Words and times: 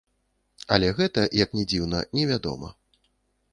Але 0.77 0.89
гэта, 0.99 1.27
як 1.43 1.53
ні 1.59 1.63
дзіўна, 1.73 2.01
невядома. 2.21 2.75